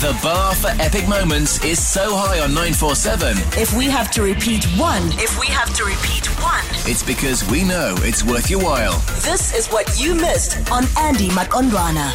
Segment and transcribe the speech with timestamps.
[0.00, 4.64] The bar for epic moments is so high on 947, If we have to repeat
[4.78, 8.98] one, if we have to repeat one, it's because we know it's worth your while.
[9.22, 12.12] this is what you missed on Andy Maqondwana.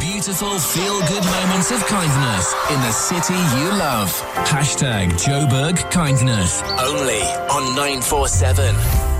[0.00, 4.10] Beautiful feel good moments of kindness in the city you love.
[4.48, 6.62] Hashtag Joburg Kindness.
[6.80, 7.20] Only
[7.52, 9.15] on 947.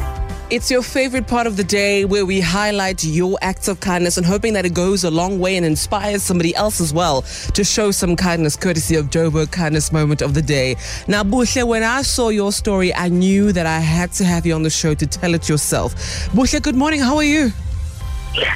[0.48, 4.24] It's your favorite part of the day where we highlight your acts of kindness and
[4.24, 7.22] hoping that it goes a long way and inspires somebody else as well
[7.54, 10.76] to show some kindness courtesy of Joburg Kindness Moment of the Day.
[11.08, 14.54] Now, Buhle, when I saw your story, I knew that I had to have you
[14.54, 15.96] on the show to tell it yourself.
[16.30, 17.00] Buhle, good morning.
[17.00, 17.50] How are you?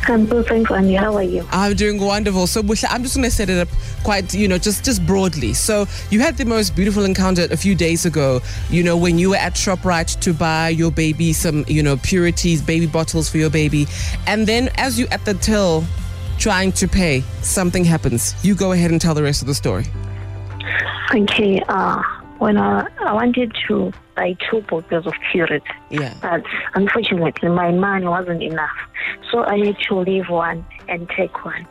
[0.06, 0.30] I'm
[0.72, 0.94] Andy.
[0.94, 1.46] How are you?
[1.52, 2.46] I'm doing wonderful.
[2.46, 3.68] So, I'm just going to set it up
[4.02, 5.54] quite, you know, just just broadly.
[5.54, 8.40] So, you had the most beautiful encounter a few days ago.
[8.70, 12.60] You know, when you were at Shoprite to buy your baby some, you know, purities,
[12.60, 13.86] baby bottles for your baby,
[14.26, 15.84] and then as you at the till
[16.38, 18.34] trying to pay, something happens.
[18.42, 19.84] You go ahead and tell the rest of the story.
[21.14, 22.02] Okay, uh,
[22.40, 26.14] when I, I wanted to buy two bottles of Curate, Yeah.
[26.20, 26.42] but
[26.74, 28.78] unfortunately my money wasn't enough.
[29.30, 31.66] So I had to leave one and take one.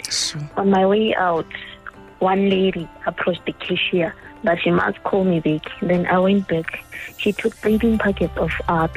[0.57, 1.45] On my way out,
[2.19, 5.65] one lady approached the cashier, but she must call me back.
[5.81, 6.83] Then I went back.
[7.17, 8.87] She took 13 packets of uh.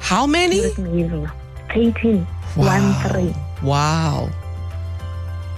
[0.00, 0.60] How many?
[0.60, 1.30] Purate Magnesium.
[1.74, 2.26] 13.
[2.54, 3.08] One Wow.
[3.08, 3.34] three.
[3.62, 4.30] Wow.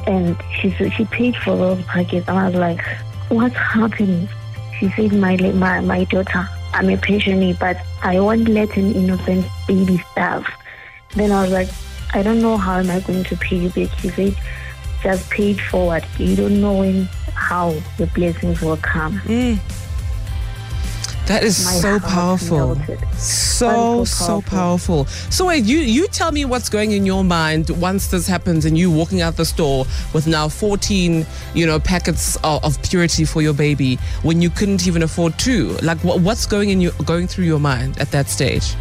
[0.07, 2.29] and she said she paid for those packets.
[2.29, 2.83] And I was like,
[3.31, 4.29] "What's happening?"
[4.79, 9.47] She said, "My my my daughter, I'm a pensioner, but I won't let an innocent
[9.69, 10.47] baby starve."
[11.15, 11.69] Then I was like,
[12.13, 14.35] "I don't know how am I going to pay you back." She said,
[15.03, 16.05] "Just pay it forward.
[16.19, 19.59] You don't know when how the blessings will come." Mm.
[21.27, 22.77] That is so powerful.
[23.17, 25.07] So, so powerful.
[25.07, 28.77] So wait, you you tell me what's going in your mind once this happens and
[28.77, 33.41] you walking out the store with now 14, you know, packets of, of purity for
[33.41, 35.77] your baby when you couldn't even afford two.
[35.83, 38.75] Like what, what's going in you going through your mind at that stage?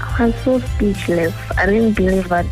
[0.00, 1.34] I was so speechless.
[1.58, 2.46] I didn't believe that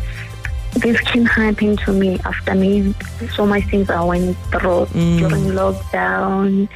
[0.73, 2.93] this can happen to me after me
[3.35, 5.19] so much things I went through mm.
[5.19, 6.69] during lockdown,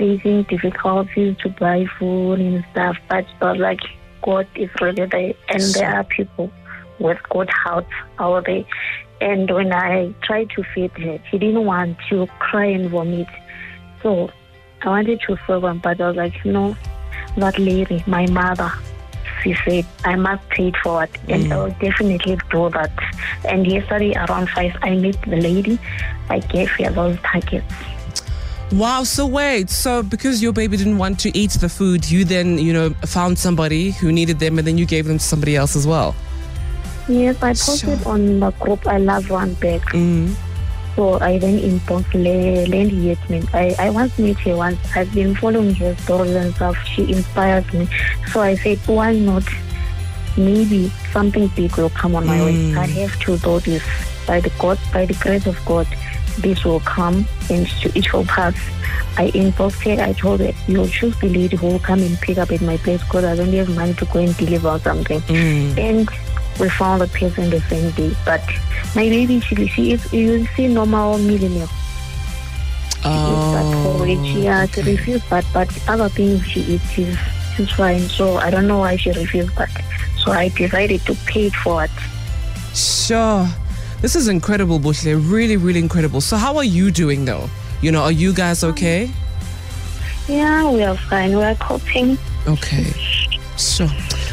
[0.00, 2.96] facing difficulties to buy food and stuff.
[3.08, 3.80] But I was like,
[4.22, 6.50] God is really there, and there are people
[6.98, 8.64] with good hearts out there.
[9.20, 13.28] And when I tried to feed her, she didn't want to cry and vomit.
[14.02, 14.30] So
[14.82, 16.74] I wanted to serve her, but I was like, no,
[17.36, 18.72] that lady, my mother,
[19.42, 21.52] she said I must pay it forward, and mm.
[21.52, 22.92] I will definitely do that.
[23.44, 25.78] And yesterday around five, I met the lady.
[26.30, 27.74] I gave her those packets.
[28.72, 32.56] Wow, so wait, so because your baby didn't want to eat the food, you then,
[32.56, 35.74] you know, found somebody who needed them and then you gave them to somebody else
[35.74, 36.14] as well.
[37.08, 38.86] Yes, I posted on the group.
[38.86, 39.80] I love one bag.
[39.86, 40.36] Mm.
[40.94, 43.52] So I then inboxed Le- Landy Yetman.
[43.52, 44.78] I, I once met her once.
[44.94, 46.76] I've been following her stories and stuff.
[46.84, 47.88] She inspires me.
[48.32, 49.44] So I said, why not?
[50.36, 52.74] Maybe something big will come on my way.
[52.74, 53.82] I have to do this
[54.26, 55.88] by the God, by the grace of God.
[56.36, 58.54] This will come and to each will pass.
[59.16, 60.02] I her.
[60.02, 62.76] I told her, you'll choose the lady who will come and pick up at my
[62.78, 65.20] place because I don't have money to go and deliver something.
[65.22, 65.78] Mm.
[65.78, 66.10] And
[66.58, 68.14] we found the person the same day.
[68.24, 68.42] But
[68.94, 71.66] my baby, she, she is, you see, normal millionaire.
[71.66, 74.18] She eats oh, that porridge.
[74.36, 74.92] Yeah, she okay.
[74.92, 77.16] refused that, but other things she eats, she's,
[77.56, 78.00] she's fine.
[78.00, 79.70] So I don't know why she refused that.
[80.18, 81.90] So I decided to pay for it forward.
[82.74, 83.48] Sure.
[84.00, 85.14] This is incredible, Buhle.
[85.30, 86.20] Really, really incredible.
[86.20, 87.50] So, how are you doing though?
[87.82, 89.10] You know, are you guys um, okay?
[90.26, 91.36] Yeah, we are fine.
[91.36, 92.16] We are coping.
[92.46, 92.84] Okay.
[93.58, 93.90] Sure.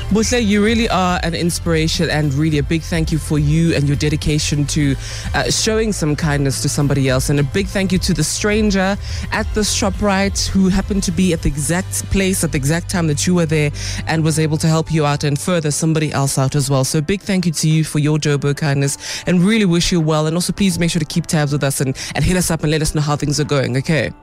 [0.10, 3.90] Buhle, you really are an inspiration and really a big thank you for you and
[3.90, 4.96] your dedication to
[5.34, 7.30] uh, showing some kindness to somebody else.
[7.30, 8.96] And a big thank you to the stranger
[9.34, 13.08] at the ShopRite who happened to be at the exact place at the exact time
[13.08, 13.70] that you were there
[14.08, 16.86] and was able to help you out and further somebody else out as well.
[16.86, 20.00] So a big thank you to you for your Joburg kindness and really wish you
[20.00, 20.26] well.
[20.26, 22.64] And also please make sure to keep tabs with us and, and hit us up
[22.64, 24.14] and let us know how things are going, okay?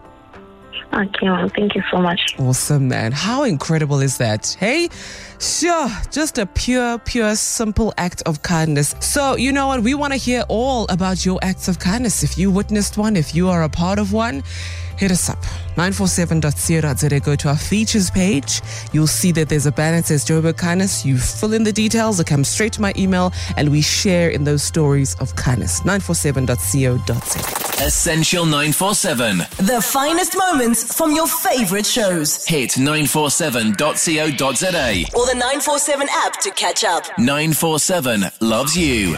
[0.95, 2.37] Okay, well, thank you so much.
[2.39, 3.11] Awesome, man.
[3.11, 4.57] How incredible is that?
[4.61, 4.89] Hey,
[5.41, 8.95] sure, just a pure, pure, simple act of kindness.
[9.01, 9.83] So, you know what?
[9.83, 12.23] We want to hear all about your acts of kindness.
[12.23, 14.45] If you witnessed one, if you are a part of one,
[14.97, 15.43] hit us up.
[15.75, 17.21] 947.co.za.
[17.21, 18.61] Go to our features page.
[18.93, 21.05] You'll see that there's a banner that says Joburg Kindness.
[21.05, 24.45] You fill in the details, it comes straight to my email, and we share in
[24.45, 25.81] those stories of kindness.
[25.81, 27.54] 947.co.za.
[27.81, 29.39] Essential 947.
[29.59, 32.43] The finest moments from your favorite shows.
[32.47, 35.05] Hit 947.co.za.
[35.15, 37.05] Or the 947 app to catch up.
[37.19, 39.17] 947 loves you.